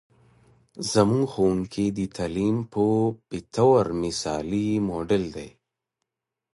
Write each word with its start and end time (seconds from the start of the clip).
زموږ 0.91 1.25
ښوونکې 1.33 1.85
د 1.97 1.99
تعلیم 2.17 2.57
په 2.73 2.83
بطور 3.29 3.83
مثالي 4.03 4.67
موډل 4.87 5.23
دی. 5.35 5.49